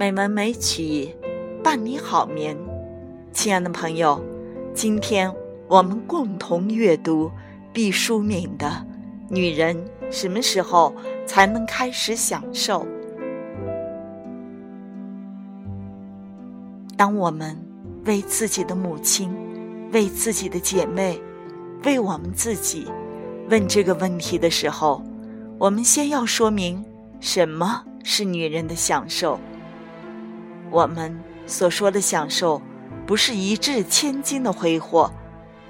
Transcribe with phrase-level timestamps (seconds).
[0.00, 1.14] 美文美曲
[1.62, 2.56] 伴你好眠。
[3.34, 4.18] 亲爱的朋友，
[4.72, 5.30] 今天
[5.68, 7.30] 我们共同阅读
[7.70, 8.66] 毕淑敏的
[9.28, 9.76] 《女人
[10.10, 10.94] 什么时候
[11.26, 12.82] 才能开始享受》。
[16.96, 17.54] 当我们
[18.06, 19.30] 为自己的母亲、
[19.92, 21.20] 为自己的姐妹、
[21.84, 22.86] 为我们自己
[23.50, 25.02] 问这个问题的时候，
[25.58, 26.82] 我们先要说明
[27.20, 29.38] 什么是女人的享受。
[30.70, 32.62] 我们所说的享受，
[33.06, 35.10] 不是一掷千金的挥霍，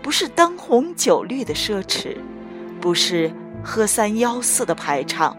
[0.02, 2.16] 不是灯红酒绿的奢侈，
[2.80, 3.32] 不是
[3.64, 5.36] 喝三吆四的排场，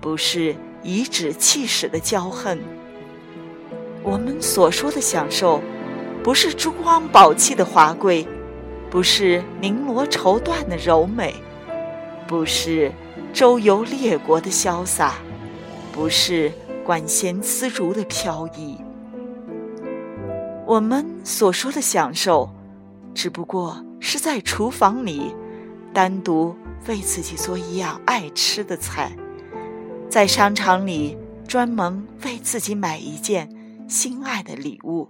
[0.00, 2.58] 不是颐指气使的骄横。
[4.02, 5.60] 我们所说的享受，
[6.22, 8.26] 不是珠光宝气的华贵，
[8.88, 11.34] 不是绫罗绸缎的柔美，
[12.26, 12.90] 不是
[13.34, 15.16] 周游列国的潇洒，
[15.92, 16.50] 不是
[16.82, 18.78] 管弦丝竹的飘逸。
[20.66, 22.50] 我们所说的享受，
[23.14, 25.32] 只不过是在厨房里
[25.94, 26.56] 单独
[26.88, 29.12] 为自己做一样爱吃的菜，
[30.10, 33.48] 在商场里专门为自己买一件
[33.86, 35.08] 心爱的礼物，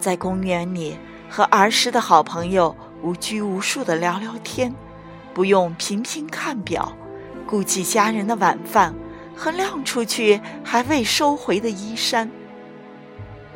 [0.00, 0.96] 在公园里
[1.28, 4.74] 和儿时的好朋友无拘无束的聊聊天，
[5.34, 6.96] 不用频频看表，
[7.46, 8.94] 顾及家人的晚饭
[9.36, 12.30] 和晾出去还未收回的衣衫。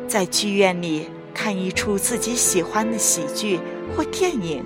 [0.07, 3.61] 在剧院里看一出自己喜欢的喜剧
[3.97, 4.65] 或电影，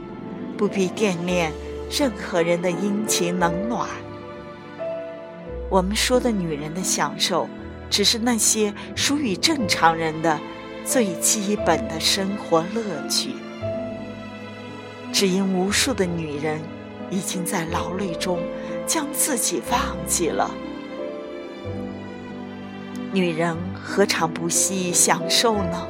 [0.57, 1.53] 不必惦念
[1.91, 3.89] 任何人的殷勤冷暖。
[5.71, 7.49] 我们说的女人的享受，
[7.89, 10.39] 只是那些属于正常人的
[10.85, 13.31] 最基本的生活乐趣。
[15.13, 16.61] 只因无数的女人
[17.11, 18.39] 已经在劳累中
[18.87, 20.51] 将自己忘记了。
[23.13, 25.87] 女人何尝不惜享受呢？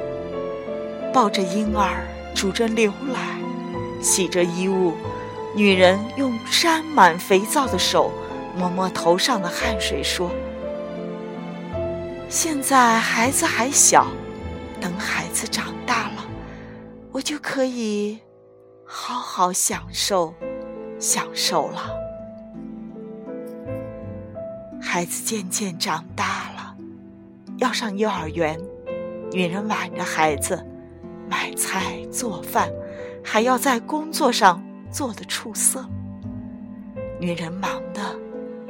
[1.13, 3.37] 抱着婴儿，煮着牛奶，
[4.01, 4.93] 洗着衣物，
[5.55, 8.11] 女人用沾满肥皂的手
[8.57, 10.29] 摸摸头上的汗水，说
[12.27, 14.07] ：“现在孩子还小，
[14.81, 16.25] 等孩子长大了，
[17.13, 18.19] 我就可以
[18.83, 20.33] 好好享受
[20.99, 21.95] 享受了。”
[24.83, 26.42] 孩子渐渐长大。
[27.63, 28.59] 要上幼儿园，
[29.31, 30.61] 女人挽着孩子，
[31.29, 32.69] 买菜做饭，
[33.23, 35.87] 还要在工作上做得出色。
[37.21, 38.01] 女人忙得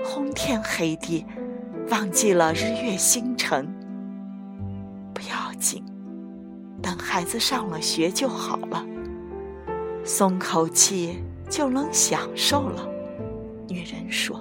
[0.06, 1.26] 昏天黑地，
[1.90, 3.68] 忘记了日月星辰。
[5.12, 5.84] 不要紧，
[6.80, 8.86] 等孩子上了学就好了，
[10.04, 12.88] 松口气就能享受了。
[13.68, 14.40] 女人说：“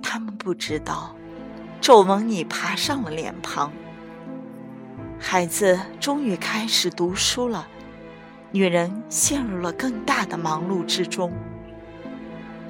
[0.00, 1.12] 他们不知道。”
[1.80, 3.72] 皱纹已爬上了脸庞。
[5.18, 7.66] 孩子终于开始读书了，
[8.50, 11.32] 女人陷入了更大的忙碌之中。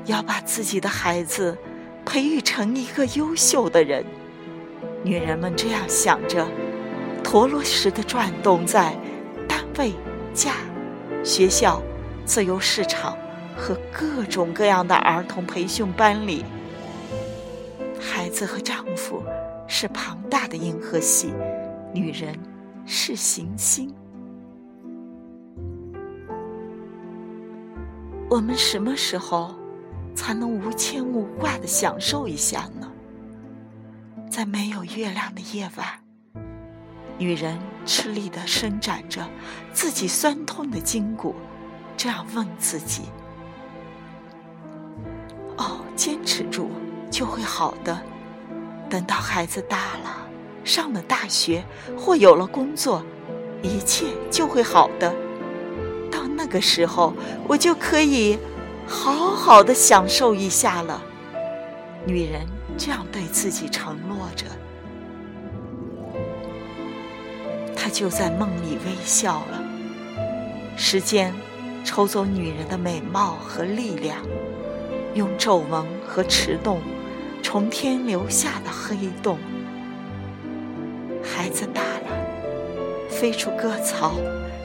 [0.05, 1.59] 要把自己的孩子
[2.05, 4.05] 培育成一个优秀的人，
[5.03, 6.47] 女人们这样想着，
[7.25, 8.97] 陀螺似的转动在
[9.49, 9.93] 单位、
[10.33, 10.53] 家、
[11.25, 11.83] 学校、
[12.25, 13.17] 自由市场
[13.57, 16.45] 和各种各样的儿童培训班里。
[18.37, 19.23] 子和丈夫
[19.67, 21.33] 是庞大的银河系，
[21.95, 22.39] 女人
[22.85, 23.91] 是行星。
[28.29, 29.55] 我们什么时候
[30.15, 32.93] 才能无牵无挂的享受一下呢？
[34.31, 35.87] 在没有月亮的夜晚，
[37.17, 39.27] 女人吃力的伸展着
[39.73, 41.35] 自己酸痛的筋骨，
[41.97, 43.05] 这样问自己
[45.57, 46.69] ：“哦，坚持住。”
[47.09, 47.99] 就会好的。
[48.89, 50.29] 等到孩子大了，
[50.65, 51.65] 上了大学
[51.99, 53.03] 或有了工作，
[53.63, 55.13] 一切就会好的。
[56.11, 57.13] 到那个时候，
[57.49, 58.39] 我就可以
[58.87, 61.03] 好好的享受一下了。
[62.05, 62.47] 女人
[62.79, 64.47] 这样对自己承诺着，
[67.75, 69.63] 她就在梦里微笑了。
[70.77, 71.35] 时间
[71.85, 74.19] 抽走女人的美貌和力量，
[75.15, 76.79] 用皱纹和迟钝。
[77.49, 79.39] 从天留下的黑洞，
[81.23, 84.15] 孩子大了，飞出歌槽，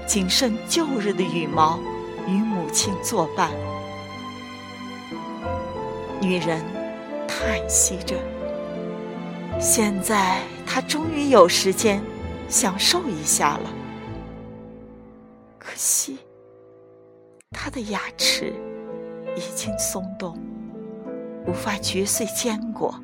[0.07, 1.79] 仅剩旧日的羽毛
[2.27, 3.51] 与母亲作伴。
[6.19, 6.59] 女人
[7.27, 8.15] 叹息着，
[9.59, 12.01] 现在她终于有时间
[12.49, 13.71] 享受一下了。
[15.59, 16.17] 可惜，
[17.51, 18.51] 她的牙齿
[19.35, 20.35] 已经松动。
[21.47, 22.95] 无法嚼碎坚果，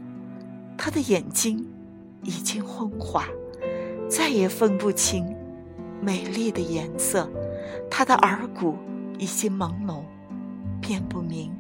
[0.78, 1.68] 他的眼睛
[2.24, 3.26] 已经昏花，
[4.10, 5.36] 再也分不清
[6.02, 7.28] 美丽的颜色；
[7.90, 8.78] 他的耳骨
[9.18, 10.04] 已经朦胧，
[10.82, 11.52] 辨不明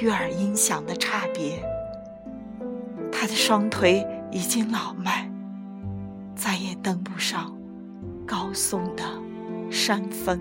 [0.00, 1.60] 悦耳音响的差别；
[3.12, 5.30] 他的双腿已经老迈，
[6.34, 7.54] 再也登不上
[8.26, 9.04] 高耸的
[9.70, 10.40] 山峰。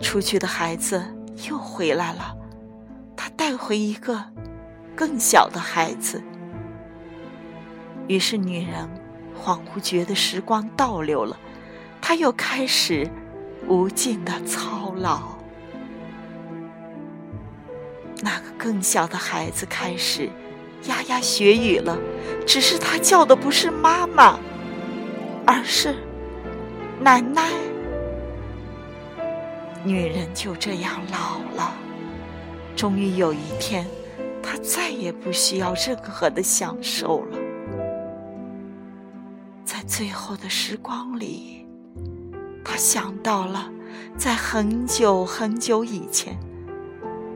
[0.00, 1.02] 出去的孩子
[1.48, 2.36] 又回来了。
[3.16, 4.24] 他带回一个
[4.94, 6.22] 更小的孩子，
[8.06, 8.88] 于是女人
[9.42, 11.36] 恍惚觉得时光倒流了，
[12.00, 13.10] 她又开始
[13.66, 15.20] 无尽的操劳。
[18.20, 20.28] 那个更小的孩子开始
[20.86, 21.98] 牙牙学语了，
[22.46, 24.38] 只是他叫的不是妈妈，
[25.46, 25.94] 而是
[27.00, 27.42] 奶奶。
[29.84, 31.74] 女人就这样老了。
[32.74, 33.86] 终于有一天，
[34.42, 37.38] 她再也不需要任何的享受了。
[39.64, 41.66] 在最后的时光里，
[42.62, 43.70] 他想到了，
[44.16, 46.38] 在很久很久以前，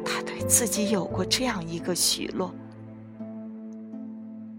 [0.05, 2.55] 他对自己有过这样一个许诺：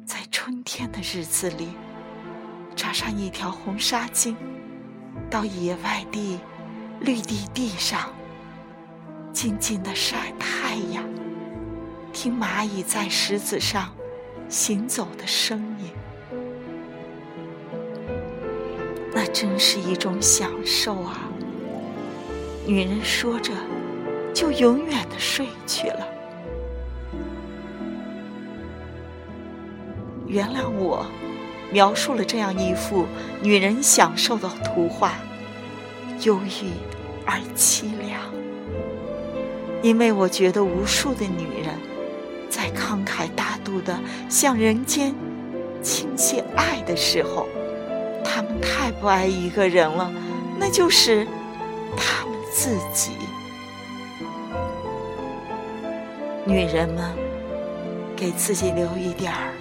[0.06, 1.70] 在春天的日子里，
[2.76, 4.36] 扎上一条红纱巾，
[5.30, 6.40] 到野外地
[7.00, 8.10] 绿地地上。
[9.32, 11.04] 静静的晒太阳，
[12.12, 13.94] 听蚂蚁在石子上
[14.50, 15.92] 行走的声音，
[19.14, 21.30] 那真是一种享受啊！
[22.66, 23.54] 女人说着，
[24.34, 26.08] 就永远的睡去了。
[30.28, 31.06] 原谅我，
[31.72, 33.06] 描述了这样一幅
[33.42, 35.14] 女人享受的图画，
[36.24, 36.72] 忧郁
[37.26, 38.20] 而凄凉。
[39.82, 41.78] 因为我觉得无数的女人，
[42.50, 43.98] 在慷慨大度的
[44.30, 45.16] 向人间
[45.82, 47.48] 倾泻爱的时候，
[48.24, 50.12] 她们太不爱一个人了，
[50.60, 51.26] 那就是
[51.96, 53.12] 她们自己。
[56.46, 57.16] 女人们，
[58.16, 59.54] 给自己留一点儿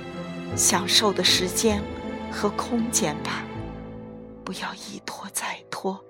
[0.56, 1.80] 享受的时间
[2.32, 3.44] 和空间吧，
[4.42, 6.02] 不要一拖再拖，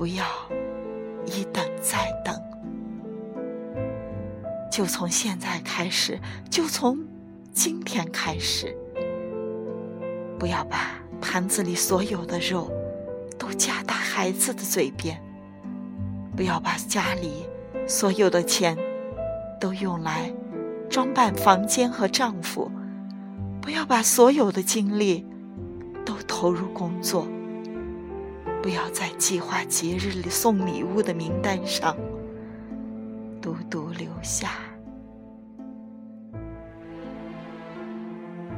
[0.00, 0.24] 不要
[1.26, 2.34] 一等再等。
[4.72, 6.18] 就从现在开始，
[6.50, 6.98] 就从
[7.52, 8.74] 今天开始，
[10.38, 12.70] 不要把盘子里所有的肉
[13.38, 15.22] 都夹到孩子的嘴边，
[16.34, 17.46] 不要把家里
[17.86, 18.74] 所有的钱
[19.60, 20.32] 都用来
[20.88, 22.70] 装扮房间和丈夫，
[23.60, 25.26] 不要把所有的精力
[26.06, 27.28] 都投入工作，
[28.62, 31.96] 不要在计划节日里送礼物的名单上。
[33.40, 34.50] 独独留下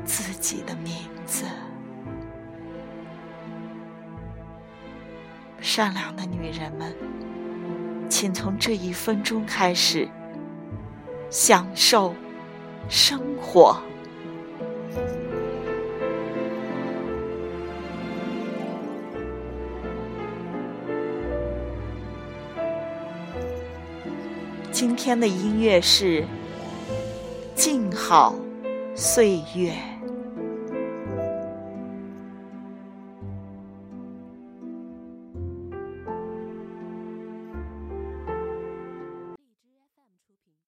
[0.04, 0.92] 自己的名
[1.24, 1.46] 字。
[5.60, 6.92] 善良的女人们，
[8.08, 10.08] 请从这一分钟开始
[11.30, 12.12] 享受
[12.88, 13.80] 生活。
[24.72, 26.22] 今天的音乐是
[27.54, 28.34] 《静好
[28.94, 29.70] 岁月》。